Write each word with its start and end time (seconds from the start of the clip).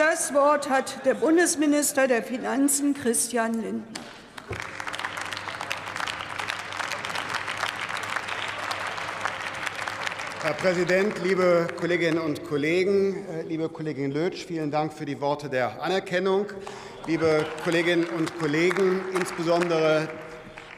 Das 0.00 0.32
Wort 0.32 0.70
hat 0.70 1.04
der 1.04 1.12
Bundesminister 1.12 2.08
der 2.08 2.22
Finanzen 2.22 2.94
Christian 2.94 3.52
Lindner. 3.52 4.00
Herr 10.42 10.54
Präsident, 10.54 11.22
liebe 11.22 11.68
Kolleginnen 11.78 12.18
und 12.18 12.44
Kollegen, 12.44 13.26
äh, 13.28 13.42
liebe 13.42 13.68
Kollegin 13.68 14.10
Lötsch, 14.10 14.46
vielen 14.46 14.70
Dank 14.70 14.94
für 14.94 15.04
die 15.04 15.20
Worte 15.20 15.50
der 15.50 15.82
Anerkennung. 15.82 16.46
Liebe 17.06 17.44
Kolleginnen 17.62 18.06
und 18.06 18.38
Kollegen, 18.38 19.02
insbesondere 19.14 20.08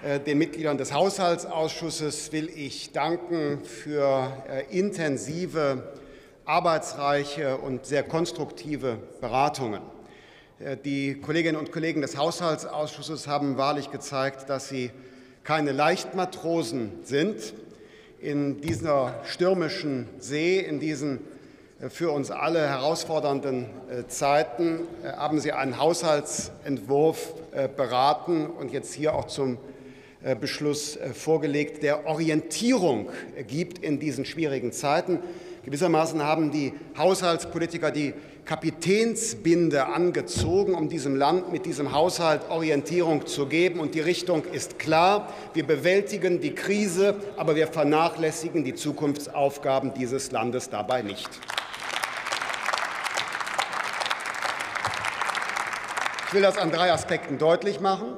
äh, 0.02 0.18
den 0.18 0.38
Mitgliedern 0.38 0.78
des 0.78 0.92
Haushaltsausschusses 0.92 2.32
will 2.32 2.48
ich 2.48 2.90
danken 2.90 3.64
für 3.64 4.32
äh, 4.48 4.76
intensive, 4.76 5.92
arbeitsreiche 6.44 7.56
und 7.56 7.86
sehr 7.86 8.02
konstruktive 8.02 8.98
Beratungen. 9.20 9.82
Die 10.84 11.20
Kolleginnen 11.20 11.58
und 11.58 11.72
Kollegen 11.72 12.02
des 12.02 12.16
Haushaltsausschusses 12.16 13.26
haben 13.26 13.56
wahrlich 13.56 13.90
gezeigt, 13.90 14.48
dass 14.48 14.68
sie 14.68 14.90
keine 15.44 15.72
Leichtmatrosen 15.72 17.00
sind, 17.02 17.54
in 18.22 18.60
dieser 18.60 19.14
stürmischen 19.24 20.08
See, 20.18 20.60
in 20.60 20.78
diesen 20.78 21.18
äh, 21.80 21.90
für 21.90 22.12
uns 22.12 22.30
alle 22.30 22.60
herausfordernden 22.68 23.66
äh, 23.90 24.06
Zeiten 24.06 24.80
äh, 25.02 25.12
haben 25.12 25.40
Sie 25.40 25.52
einen 25.52 25.78
Haushaltsentwurf 25.78 27.34
beraten 27.76 28.46
und 28.46 28.72
jetzt 28.72 28.94
hier 28.94 29.14
auch 29.14 29.26
zum 29.26 29.58
Beschluss 30.40 30.98
vorgelegt, 31.12 31.82
der 31.82 32.06
Orientierung 32.06 33.10
gibt 33.46 33.78
in 33.78 34.00
diesen 34.00 34.24
schwierigen 34.24 34.72
Zeiten. 34.72 35.18
Gewissermaßen 35.64 36.20
haben 36.22 36.50
die 36.50 36.72
Haushaltspolitiker 36.98 37.92
die 37.92 38.14
Kapitänsbinde 38.44 39.86
angezogen, 39.86 40.74
um 40.74 40.88
diesem 40.88 41.14
Land 41.14 41.52
mit 41.52 41.66
diesem 41.66 41.92
Haushalt 41.92 42.50
Orientierung 42.50 43.26
zu 43.26 43.46
geben. 43.46 43.78
Und 43.78 43.94
die 43.94 44.00
Richtung 44.00 44.44
ist 44.44 44.80
klar. 44.80 45.32
Wir 45.54 45.64
bewältigen 45.64 46.40
die 46.40 46.52
Krise, 46.52 47.14
aber 47.36 47.54
wir 47.54 47.68
vernachlässigen 47.68 48.64
die 48.64 48.74
Zukunftsaufgaben 48.74 49.94
dieses 49.94 50.32
Landes 50.32 50.68
dabei 50.68 51.02
nicht. 51.02 51.30
Ich 56.26 56.34
will 56.34 56.42
das 56.42 56.58
an 56.58 56.72
drei 56.72 56.92
Aspekten 56.92 57.38
deutlich 57.38 57.78
machen. 57.78 58.14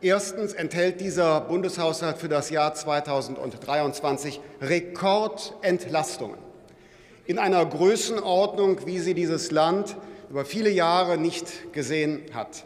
Erstens 0.00 0.52
enthält 0.52 1.00
dieser 1.00 1.42
Bundeshaushalt 1.42 2.18
für 2.18 2.28
das 2.28 2.50
Jahr 2.50 2.74
2023 2.74 4.40
Rekordentlastungen 4.60 6.51
in 7.26 7.38
einer 7.38 7.64
Größenordnung, 7.64 8.86
wie 8.86 8.98
sie 8.98 9.14
dieses 9.14 9.50
Land 9.50 9.96
über 10.30 10.44
viele 10.44 10.70
Jahre 10.70 11.18
nicht 11.18 11.72
gesehen 11.72 12.22
hat. 12.32 12.64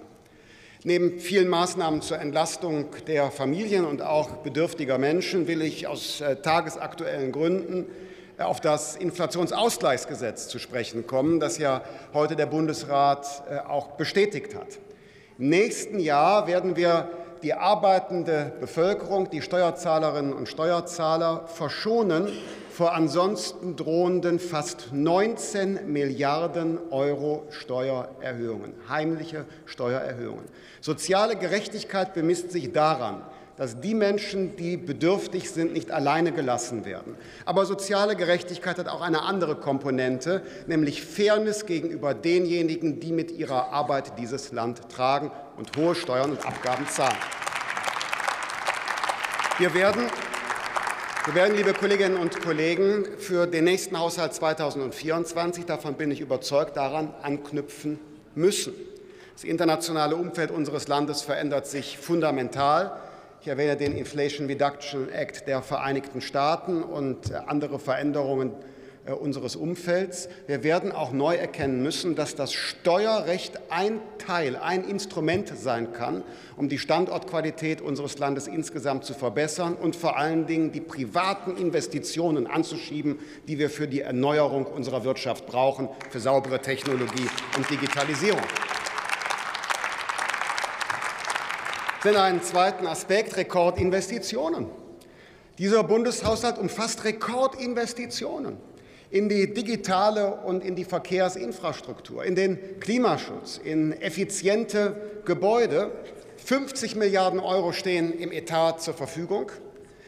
Neben 0.85 1.19
vielen 1.19 1.49
Maßnahmen 1.49 2.01
zur 2.01 2.21
Entlastung 2.21 2.87
der 3.09 3.31
Familien 3.31 3.85
und 3.85 4.03
auch 4.03 4.37
bedürftiger 4.37 4.99
Menschen 4.99 5.49
will 5.49 5.63
ich 5.63 5.89
aus 5.89 6.21
äh, 6.21 6.37
tagesaktuellen 6.37 7.33
Gründen 7.33 7.87
äh, 8.39 8.45
auf 8.45 8.61
das 8.61 8.95
Inflationsausgleichsgesetz 8.95 10.47
zu 10.47 10.61
sprechen 10.61 11.07
kommen, 11.07 11.41
das 11.41 11.59
ja 11.59 11.83
heute 12.15 12.37
der 12.37 12.47
Bundesrat 12.47 13.43
äh, 13.51 13.59
auch 13.59 13.93
bestätigt 13.93 14.55
hat. 14.55 14.79
Im 15.39 15.49
nächsten 15.49 15.99
Jahr 15.99 16.47
werden 16.47 16.77
wir 16.77 17.11
die 17.43 17.53
arbeitende 17.53 18.53
Bevölkerung, 18.61 19.29
die 19.29 19.43
Steuerzahlerinnen 19.43 20.33
und 20.33 20.49
Steuerzahler 20.49 21.49
verschonen 21.49 22.29
vor 22.77 22.93
ansonsten 22.93 23.75
drohenden 23.75 24.39
fast 24.39 24.93
19 24.93 25.91
Milliarden 25.91 26.79
Euro 26.91 27.47
Steuererhöhungen, 27.49 28.75
heimliche 28.87 29.47
Steuererhöhungen. 29.65 30.45
Soziale 30.83 31.37
Gerechtigkeit 31.37 32.13
bemisst 32.13 32.53
sich 32.53 32.73
daran, 32.73 33.23
dass 33.57 33.81
die 33.81 33.95
Menschen, 33.95 34.57
die 34.57 34.77
bedürftig 34.77 35.51
sind, 35.51 35.73
nicht 35.73 35.91
alleine 35.91 36.33
gelassen 36.33 36.85
werden. 36.85 37.15
Aber 37.47 37.65
soziale 37.65 38.15
Gerechtigkeit 38.15 38.77
hat 38.77 38.89
auch 38.89 39.01
eine 39.01 39.23
andere 39.23 39.57
Komponente, 39.57 40.43
nämlich 40.67 41.03
Fairness 41.03 41.65
gegenüber 41.65 42.13
denjenigen, 42.13 43.01
die 43.01 43.13
mit 43.13 43.31
ihrer 43.31 43.73
Arbeit 43.73 44.19
dieses 44.19 44.53
Land 44.53 44.91
tragen 44.91 45.31
und 45.57 45.75
hohe 45.79 45.95
Steuern 45.95 46.33
und 46.33 46.45
Abgaben 46.45 46.87
zahlen. 46.89 47.17
Wir 49.57 49.73
werden 49.73 50.11
wir 51.27 51.35
werden, 51.35 51.57
liebe 51.57 51.73
Kolleginnen 51.73 52.19
und 52.19 52.41
Kollegen, 52.41 53.05
für 53.19 53.49
den 53.49 53.65
nächsten 53.65 53.99
Haushalt 53.99 54.33
2024, 54.33 55.65
davon 55.65 55.95
bin 55.95 56.13
ich 56.13 56.21
überzeugt, 56.21 56.77
daran 56.77 57.13
anknüpfen 57.21 57.99
müssen. 58.37 58.73
Das 59.35 59.43
internationale 59.43 60.15
Umfeld 60.15 60.53
unseres 60.53 60.87
Landes 60.87 61.23
verändert 61.23 61.67
sich 61.67 61.99
fundamental. 61.99 62.93
Ich 63.41 63.49
erwähne 63.49 63.77
den 63.77 63.97
Inflation 63.97 64.47
Reduction 64.47 65.09
Act 65.11 65.49
der 65.49 65.63
Vereinigten 65.63 66.21
Staaten 66.21 66.85
und 66.85 67.35
andere 67.35 67.81
Veränderungen 67.81 68.51
äh, 68.51 68.55
unseres 69.15 69.57
Umfelds. 69.57 70.29
Wir 70.47 70.65
werden 70.65 70.93
auch 70.93 71.13
neu 71.13 71.37
erkennen 71.37 71.83
müssen, 71.83 72.17
dass 72.17 72.35
das 72.35 72.53
Steuerrecht 72.53 73.61
ein 73.71 74.01
Teil, 74.19 74.57
ein 74.57 74.85
Instrument 74.85 75.53
sein 75.57 75.93
kann, 75.93 76.23
um 76.57 76.69
die 76.69 76.79
Standortqualität 76.79 77.81
unseres 77.81 78.19
Landes 78.19 78.47
insgesamt 78.49 79.05
zu 79.05 79.15
verbessern 79.15 79.75
und 79.75 79.95
vor 79.95 80.17
allen 80.17 80.47
Dingen 80.47 80.73
die 80.73 80.81
privaten 80.81 81.57
Investitionen 81.57 82.47
anzuschieben, 82.47 83.19
die 83.47 83.59
wir 83.59 83.71
für 83.71 83.87
die 83.87 84.01
Erneuerung 84.01 84.67
unserer 84.67 85.05
Wirtschaft 85.05 85.47
brauchen, 85.47 85.89
für 86.11 86.21
saubere 86.21 86.61
Technologie 86.61 87.29
und 87.57 87.71
Digitalisierung. 87.71 88.43
Denn 92.05 92.17
einen 92.17 92.43
zweiten 92.43 92.87
Aspekt 92.87 93.37
Rekordinvestitionen. 93.37 94.67
Dieser 95.59 95.83
Bundeshaushalt 95.83 96.59
umfasst 96.59 97.05
Rekordinvestitionen 97.05 98.59
in 99.11 99.29
die 99.29 99.53
digitale 99.53 100.35
und 100.45 100.65
in 100.65 100.75
die 100.75 100.85
Verkehrsinfrastruktur, 100.85 102.25
in 102.25 102.35
den 102.35 102.81
Klimaschutz, 102.81 103.61
in 103.63 103.93
effiziente 104.01 104.97
Gebäude. 105.25 105.91
50 106.45 106.97
Milliarden 106.97 107.41
Euro 107.41 107.73
stehen 107.73 108.13
im 108.19 108.33
Etat 108.33 108.79
zur 108.79 108.95
Verfügung. 108.95 109.51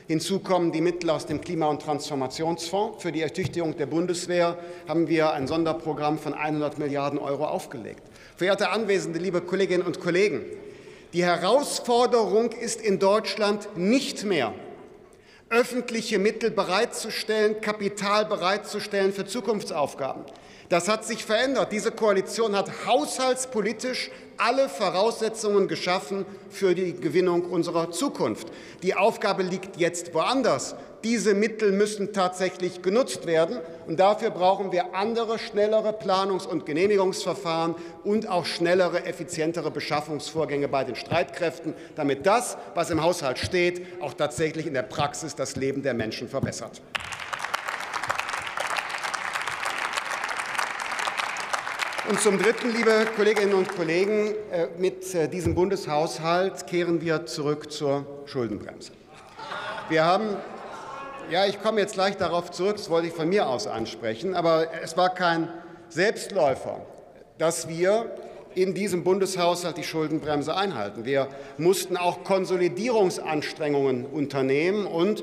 Hinzu 0.07 0.39
kommen 0.39 0.73
die 0.73 0.81
Mittel 0.81 1.11
aus 1.11 1.27
dem 1.27 1.41
Klima- 1.41 1.69
und 1.69 1.83
Transformationsfonds. 1.83 3.03
Für 3.03 3.13
die 3.13 3.21
Ertüchtigung 3.21 3.77
der 3.77 3.87
Bundeswehr 3.87 4.57
haben 4.89 5.07
wir 5.07 5.33
ein 5.33 5.47
Sonderprogramm 5.47 6.19
von 6.19 6.33
100 6.33 6.79
Milliarden 6.79 7.19
Euro 7.19 7.45
aufgelegt. 7.45 8.03
Verehrte 8.37 8.71
Anwesende, 8.71 9.19
liebe 9.19 9.43
Kolleginnen 9.43 9.83
und 9.83 10.01
Kollegen, 10.01 10.47
die 11.13 11.25
Herausforderung 11.25 12.53
ist 12.53 12.81
in 12.81 12.99
Deutschland 12.99 13.69
nicht 13.77 14.25
mehr, 14.25 14.55
öffentliche 15.51 16.19
Mittel 16.19 16.51
bereitzustellen, 16.51 17.61
Kapital 17.61 18.27
bereitzustellen 18.27 19.13
für 19.13 19.27
Zukunftsaufgaben. 19.27 20.25
Das 20.69 20.89
hat 20.89 21.07
sich 21.07 21.25
verändert. 21.25 21.73
Diese 21.73 21.91
Koalition 21.91 22.55
hat 22.55 22.87
haushaltspolitisch 22.87 24.11
alle 24.37 24.69
Voraussetzungen 24.69 25.67
geschaffen 25.67 26.27
für 26.51 26.75
die 26.75 26.93
Gewinnung 26.93 27.45
unserer 27.51 27.91
Zukunft. 27.91 28.49
Die 28.83 28.95
Aufgabe 28.95 29.43
liegt 29.43 29.79
jetzt 29.79 30.13
woanders. 30.13 30.77
Diese 31.05 31.35
Mittel 31.35 31.71
müssen 31.71 32.13
tatsächlich 32.13 32.83
genutzt 32.83 33.27
werden. 33.27 33.59
Und 33.87 34.01
dafür 34.01 34.31
brauchen 34.31 34.73
wir 34.73 34.95
andere, 34.95 35.39
schnellere 35.39 35.91
Planungs- 35.91 36.47
und 36.47 36.67
Genehmigungsverfahren 36.67 37.77
und 38.05 38.29
auch 38.29 38.47
schnellere, 38.47 39.05
effizientere 39.05 39.71
Beschaffungsvorgänge 39.71 40.69
bei 40.69 40.85
den 40.85 40.97
Streitkräften, 40.97 41.75
damit 41.95 42.27
das, 42.27 42.59
was 42.75 42.91
im 42.91 43.03
Haushalt 43.03 43.39
steht, 43.39 43.87
auch 44.03 44.15
tatsächlich 44.15 44.67
in 44.67 44.75
der 44.75 44.83
Praxis 44.83 45.37
das 45.37 45.57
Leben 45.57 45.83
der 45.83 45.95
Menschen 45.95 46.29
verbessert. 46.29 46.83
Und 52.09 52.19
zum 52.23 52.39
Dritten, 52.39 52.73
liebe 52.75 53.07
Kolleginnen 53.17 53.53
und 53.53 53.69
Kollegen, 53.77 54.35
äh, 54.51 54.69
mit 54.79 55.15
äh, 55.15 55.29
diesem 55.29 55.55
Bundeshaushalt 55.55 56.67
kehren 56.67 57.03
wir 57.03 57.27
zurück 57.27 57.71
zur 57.71 58.07
Schuldenbremse. 58.25 58.93
Wir 59.91 60.07
haben 60.07 60.37
ja, 61.31 61.47
ich 61.47 61.61
komme 61.63 61.81
jetzt 61.81 61.95
gleich 61.95 62.17
darauf 62.17 62.51
zurück, 62.51 62.77
das 62.77 62.91
wollte 62.91 63.09
ich 63.09 63.13
von 63.13 63.29
mir 63.29 63.49
aus 63.49 63.67
ansprechen, 63.67 64.35
aber 64.35 64.69
es 64.83 64.97
war 64.97 65.15
kein 65.15 65.49
Selbstläufer, 65.89 66.81
dass 67.39 67.69
wir 67.69 68.11
in 68.55 68.75
diesem 68.75 69.05
Bundeshaushalt 69.05 69.77
die 69.77 69.85
Schuldenbremse 69.85 70.57
einhalten. 70.57 71.05
Wir 71.05 71.29
mussten 71.59 71.97
auch 71.97 72.25
Konsolidierungsanstrengungen 72.25 74.07
unternehmen 74.07 74.87
und 74.87 75.23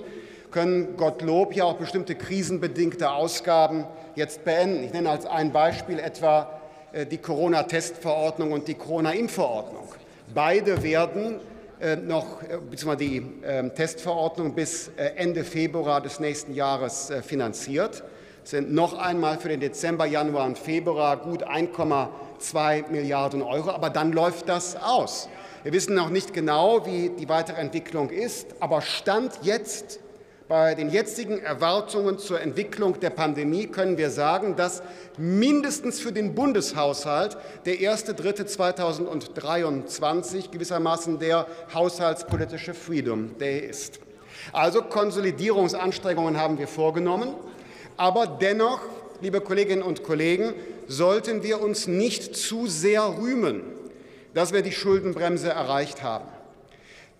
können 0.52 0.96
Gottlob 0.96 1.54
ja 1.54 1.66
auch 1.66 1.75
bestimmte 1.75 2.16
krisenbedingte 2.16 3.12
Ausgaben 3.12 3.86
jetzt 4.16 4.46
beenden. 4.46 4.84
Ich 4.84 4.94
nenne 4.94 5.10
als 5.10 5.25
ein 5.25 5.52
Beispiel 5.52 6.00
etwa 6.00 6.62
äh, 6.94 7.06
die 7.06 7.18
Corona-Testverordnung 7.18 8.52
und 8.54 8.68
die 8.68 8.75
Corona-Impfverordnung. 8.75 9.90
Beide 10.34 10.81
werden 10.81 11.40
noch 11.95 12.42
äh, 12.44 12.57
beziehungsweise 12.69 12.98
die 12.98 13.25
ähm, 13.44 13.74
Testverordnung 13.75 14.54
bis 14.56 14.89
äh, 14.98 15.12
Ende 15.16 15.44
Februar 15.44 16.01
des 16.01 16.19
nächsten 16.19 16.54
Jahres 16.54 17.12
finanziert. 17.24 18.04
sind 18.44 18.74
noch 18.74 18.98
einmal 18.98 19.38
für 19.38 19.50
den 19.50 19.60
Dezember, 19.60 20.06
Januar 20.06 20.45
und 20.45 20.57
Februar 20.57 21.18
gut 21.18 21.44
1,2 21.48 22.89
Milliarden 22.89 23.42
Euro. 23.42 23.72
Aber 23.72 23.89
dann 23.89 24.12
läuft 24.12 24.50
das 24.50 24.75
aus. 24.75 25.30
Wir 25.63 25.74
wissen 25.74 25.95
noch 25.95 26.10
nicht 26.10 26.33
genau, 26.33 26.86
wie 26.86 27.10
die 27.10 27.27
weitere 27.27 27.60
Entwicklung 27.60 28.12
ist, 28.12 28.56
aber 28.60 28.81
Stand 28.81 29.31
jetzt 29.42 30.00
bei 30.47 30.75
den 30.75 30.92
jetzigen 30.92 31.39
Erwartungen 31.39 32.19
zur 32.19 32.39
Entwicklung 32.39 33.00
der 33.00 33.09
Pandemie 33.09 33.65
können 33.65 33.97
wir 33.97 34.12
sagen, 34.12 34.56
dass 34.56 34.83
mindestens 35.18 36.00
für 36.00 36.12
den 36.12 36.36
Bundeshaushalt 36.36 37.36
der 37.65 37.77
1.3.2023 37.77 40.51
gewissermaßen 40.51 41.18
der 41.18 41.47
haushaltspolitische 41.74 42.75
Freedom 42.75 43.36
Day 43.39 43.68
ist. 43.68 44.00
Also 44.53 44.83
Konsolidierungsanstrengungen 44.83 46.39
haben 46.39 46.59
wir 46.59 46.68
vorgenommen, 46.68 47.33
aber 47.97 48.27
dennoch, 48.27 48.81
liebe 49.21 49.42
Kolleginnen 49.42 49.81
und 49.81 50.03
Kollegen, 50.03 50.53
sollten 50.88 51.42
wir 51.42 51.59
uns 51.59 51.88
nicht 51.88 52.36
zu 52.36 52.68
sehr 52.68 53.18
rühmen, 53.18 53.63
dass 54.36 54.53
wir 54.53 54.62
die 54.62 54.74
Schuldenbremse 54.74 55.50
erreicht 55.50 56.03
haben. 56.03 56.34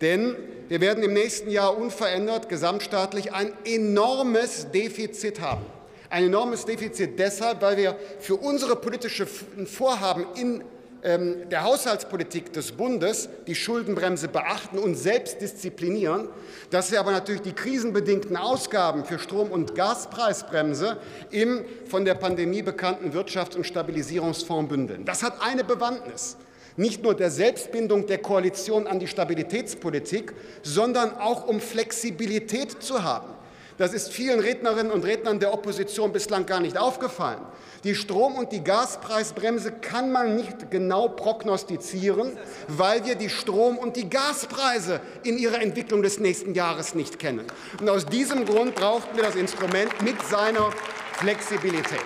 Denn 0.02 0.36
wir 0.68 0.82
werden 0.82 1.04
im 1.04 1.14
nächsten 1.14 1.50
Jahr 1.50 1.78
unverändert 1.78 2.50
gesamtstaatlich 2.50 3.34
ein 3.34 3.54
enormes 3.66 4.72
Defizit 4.72 5.42
haben. 5.42 5.66
Ein 6.10 6.26
enormes 6.26 6.66
Defizit 6.66 7.18
deshalb, 7.20 7.62
weil 7.62 7.78
wir 7.78 7.96
für 8.20 8.36
unsere 8.36 8.76
politischen 8.76 9.28
Vorhaben 9.66 10.26
in 10.36 10.64
ähm, 11.06 11.48
der 11.50 11.64
Haushaltspolitik 11.64 12.52
des 12.52 12.72
Bundes 12.72 13.30
die 13.46 13.54
Schuldenbremse 13.54 14.28
beachten 14.28 14.80
und 14.80 14.96
selbst 14.96 15.40
disziplinieren, 15.40 16.30
dass 16.72 16.92
wir 16.92 17.00
aber 17.00 17.12
natürlich 17.12 17.44
die 17.44 17.54
krisenbedingten 17.54 18.36
Ausgaben 18.36 19.06
für 19.06 19.20
Strom- 19.20 19.52
und 19.52 19.76
Gaspreisbremse 19.76 20.98
im 21.30 21.64
von 21.88 22.06
der 22.06 22.16
Pandemie 22.16 22.64
bekannten 22.64 23.12
Wirtschafts- 23.12 23.56
und 23.56 23.66
Stabilisierungsfonds 23.66 24.68
bündeln. 24.68 25.06
Das 25.06 25.22
hat 25.22 25.42
eine 25.42 25.64
Bewandtnis 25.64 26.38
nicht 26.78 27.04
nur 27.04 27.14
der 27.14 27.32
Selbstbindung 27.32 28.08
der 28.08 28.18
Koalition 28.18 28.88
an 28.88 29.00
die 29.00 29.08
Stabilitätspolitik, 29.08 30.34
sondern 30.64 31.18
auch 31.18 31.48
um 31.48 31.60
Flexibilität 31.60 32.84
zu 32.84 33.04
haben. 33.04 33.36
Das 33.78 33.94
ist 33.94 34.12
vielen 34.12 34.40
Rednerinnen 34.40 34.92
und 34.92 35.04
Rednern 35.04 35.40
der 35.40 35.54
Opposition 35.54 36.14
bislang 36.14 36.46
gar 36.46 36.62
nicht 36.62 36.78
aufgefallen. 36.78 37.42
Die 37.84 37.94
Strom- 37.94 38.36
und 38.36 38.52
die 38.54 38.64
Gaspreisbremse 38.64 39.72
kann 39.74 40.12
man 40.12 40.38
nicht 40.38 40.72
genau 40.72 41.10
prognostizieren, 41.10 42.38
weil 42.70 43.06
wir 43.06 43.16
die 43.16 43.30
Strom- 43.30 43.78
und 43.78 43.98
die 43.98 44.10
Gaspreise 44.10 45.02
in 45.24 45.38
ihrer 45.38 45.62
Entwicklung 45.62 46.02
des 46.02 46.20
nächsten 46.20 46.54
Jahres 46.56 46.96
nicht 46.96 47.20
kennen. 47.20 47.46
Und 47.80 47.90
aus 47.90 48.06
diesem 48.06 48.46
Grund 48.46 48.76
brauchten 48.76 49.18
wir 49.18 49.24
das 49.24 49.36
Instrument 49.36 50.02
mit 50.02 50.22
seiner 50.26 50.72
Flexibilität. 51.14 52.00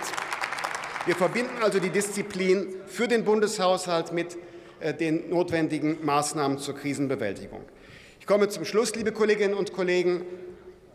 Wir 1.05 1.15
verbinden 1.15 1.61
also 1.61 1.79
die 1.79 1.91
Disziplin 1.91 2.75
für 2.87 3.07
den 3.07 3.23
Bundeshaushalt 3.23 4.11
mit 4.11 4.37
den 4.99 5.29
notwendigen 5.29 6.03
Maßnahmen 6.05 6.57
zur 6.57 6.75
Krisenbewältigung. 6.75 7.61
Ich 8.19 8.25
komme 8.27 8.49
zum 8.49 8.65
Schluss, 8.65 8.95
liebe 8.95 9.11
Kolleginnen 9.11 9.53
und 9.53 9.73
Kollegen. 9.73 10.25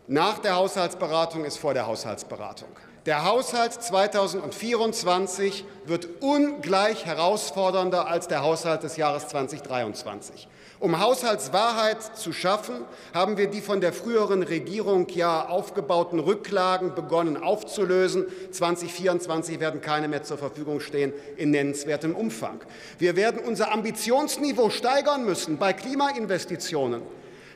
Nach 0.07 0.39
der 0.39 0.57
Haushaltsberatung 0.57 1.45
ist 1.45 1.57
vor 1.57 1.75
der 1.75 1.87
Haushaltsberatung. 1.87 2.69
Der 3.07 3.25
Haushalt 3.25 3.75
2024 3.75 5.65
wird 5.85 6.09
ungleich 6.21 7.05
herausfordernder 7.05 8.07
als 8.07 8.29
der 8.29 8.43
Haushalt 8.43 8.83
des 8.83 8.97
Jahres 8.97 9.29
2023. 9.29 10.49
Um 10.85 11.01
Haushaltswahrheit 11.01 12.03
zu 12.15 12.35
schaffen, 12.35 12.75
haben 13.15 13.39
wir 13.39 13.47
die 13.47 13.63
von 13.63 13.81
der 13.81 13.95
früheren 13.95 14.43
Regierung 14.43 15.09
ja 15.09 15.49
aufgebauten 15.49 16.19
Rücklagen 16.19 16.95
begonnen 16.95 17.43
aufzulösen. 17.43 18.27
2024 18.51 19.61
werden 19.61 19.81
keine 19.81 20.09
mehr 20.09 20.25
zur 20.25 20.37
Verfügung 20.37 20.81
stehen 20.81 21.15
in 21.39 21.53
nennenswertem 21.53 22.15
Umfang. 22.15 22.61
Wir 22.99 23.17
werden 23.17 23.41
unser 23.41 23.73
Ambitionsniveau 23.73 24.69
steigern 24.69 25.25
müssen 25.25 25.57
bei 25.57 25.73
Klimainvestitionen. 25.73 27.01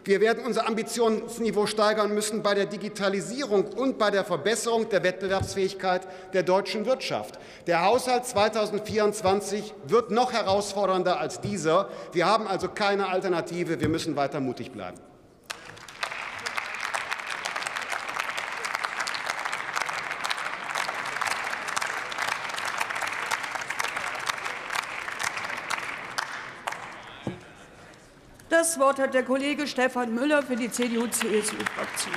Wir 0.08 0.22
werden 0.22 0.42
unser 0.42 0.66
Ambitionsniveau 0.66 1.66
steigern 1.66 2.14
müssen 2.14 2.42
bei 2.42 2.54
der 2.54 2.64
Digitalisierung 2.64 3.66
und 3.66 3.98
bei 3.98 4.10
der 4.10 4.24
Verbesserung 4.24 4.88
der 4.88 5.02
Wettbewerbsfähigkeit 5.02 6.08
der 6.32 6.44
deutschen 6.44 6.86
Wirtschaft. 6.86 7.38
Der 7.66 7.84
Haushalt 7.84 8.24
2024 8.24 9.74
wird 9.86 10.10
noch 10.10 10.32
herausfordernder 10.32 11.20
als 11.20 11.42
dieser. 11.42 11.90
Wir 12.12 12.24
haben 12.24 12.46
also 12.46 12.68
keine 12.68 13.08
Alternative. 13.08 13.82
Wir 13.82 13.90
müssen 13.90 14.16
weiter 14.16 14.40
mutig 14.40 14.72
bleiben. 14.72 14.96
Das 28.58 28.76
Wort 28.80 28.98
hat 28.98 29.14
der 29.14 29.22
Kollege 29.22 29.68
Stefan 29.68 30.12
Müller 30.12 30.42
für 30.42 30.56
die 30.56 30.68
CDU-CSU-Fraktion. 30.68 32.06